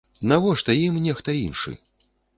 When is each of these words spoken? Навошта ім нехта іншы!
Навошта 0.31 0.75
ім 0.87 0.97
нехта 1.05 1.37
іншы! 1.45 1.75